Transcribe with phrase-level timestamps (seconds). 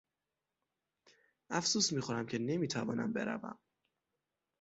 [1.51, 3.59] افسوس میخورم که نمیتوانم بروم.